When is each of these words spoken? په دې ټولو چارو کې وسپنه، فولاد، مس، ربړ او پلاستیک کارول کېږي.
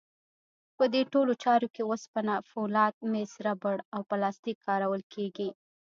په 0.77 0.83
دې 0.93 1.01
ټولو 1.13 1.33
چارو 1.43 1.67
کې 1.75 1.83
وسپنه، 1.91 2.35
فولاد، 2.49 2.93
مس، 3.11 3.31
ربړ 3.45 3.77
او 3.95 4.01
پلاستیک 4.09 4.57
کارول 4.67 5.01
کېږي. 5.13 5.49